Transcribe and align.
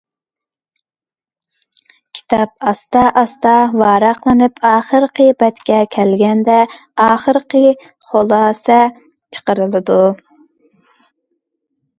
كىتاب 2.19 2.63
ئاستا- 2.71 3.11
ئاستا 3.21 3.51
ۋاراقلىنىپ، 3.81 4.63
ئاخىرقى 4.71 5.29
بەتكە 5.45 5.79
كەلگەندە، 5.97 6.57
ئاخىرقى 7.07 7.63
خۇلاسە 8.13 8.81
چىقىرىلىدۇ. 9.39 10.03